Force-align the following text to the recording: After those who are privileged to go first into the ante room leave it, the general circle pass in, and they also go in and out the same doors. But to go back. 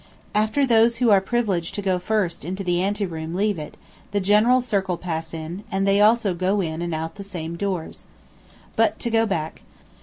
After 0.33 0.65
those 0.65 0.97
who 0.97 1.11
are 1.11 1.21
privileged 1.21 1.75
to 1.75 1.81
go 1.83 1.99
first 1.99 2.43
into 2.43 2.63
the 2.63 2.81
ante 2.81 3.05
room 3.05 3.35
leave 3.35 3.59
it, 3.59 3.77
the 4.09 4.19
general 4.19 4.59
circle 4.59 4.97
pass 4.97 5.31
in, 5.31 5.63
and 5.71 5.87
they 5.87 6.01
also 6.01 6.33
go 6.33 6.59
in 6.59 6.81
and 6.81 6.95
out 6.95 7.17
the 7.17 7.23
same 7.23 7.55
doors. 7.55 8.07
But 8.75 8.97
to 8.97 9.11
go 9.11 9.27
back. 9.27 9.61